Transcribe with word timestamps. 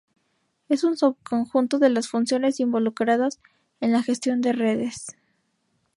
Es 0.67 0.83
un 0.83 0.97
subconjunto 0.97 1.77
de 1.77 1.89
las 1.91 2.07
funciones 2.09 2.59
involucradas 2.59 3.39
en 3.81 3.91
la 3.91 4.01
gestión 4.01 4.41
de 4.41 4.51
redes. 4.51 5.15